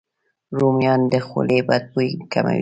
[0.57, 2.59] رومیان د خولې بد بوی کموي.